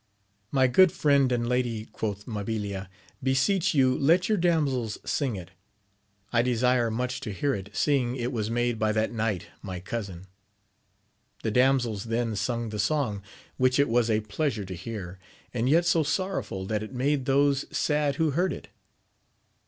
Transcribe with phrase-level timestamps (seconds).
[0.49, 2.89] My good friend 304 AMADI8 OF OAUL.' and lady, quoth Mabilia,
[3.23, 5.51] beseecli you let your damsels sing it!
[6.33, 10.25] I desire much to hear it, seeing it was made by that knight, my cousin.
[11.43, 13.21] The damsels then sung the song,
[13.57, 15.19] which it was a pleasure to hear,
[15.53, 18.69] and yet so sorrowful that it made those sad who heard it.